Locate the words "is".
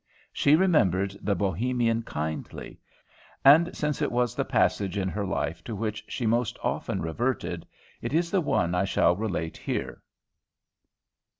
8.11-8.31